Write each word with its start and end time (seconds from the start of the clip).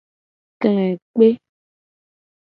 Kle 0.61 0.85
kpe. 1.13 1.27